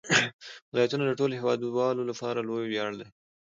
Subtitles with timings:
[0.71, 3.07] ولایتونه د ټولو هیوادوالو لپاره لوی ویاړ دی.